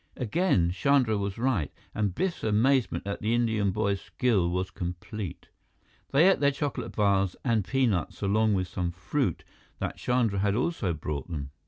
Again 0.17 0.71
Chandra 0.71 1.15
was 1.15 1.37
right, 1.37 1.71
and 1.93 2.15
Biff's 2.15 2.43
amazement 2.43 3.05
at 3.05 3.21
the 3.21 3.35
Indian 3.35 3.69
boy's 3.69 4.01
skill 4.01 4.49
was 4.49 4.71
complete. 4.71 5.49
They 6.09 6.27
ate 6.27 6.39
their 6.39 6.49
chocolate 6.49 6.95
bars 6.95 7.35
and 7.45 7.63
peanuts 7.63 8.23
along 8.23 8.55
with 8.55 8.67
some 8.67 8.89
fruit 8.89 9.43
that 9.77 9.97
Chandra 9.97 10.39
had 10.39 10.55
also 10.55 10.91
brought 10.93 11.29
them. 11.29 11.51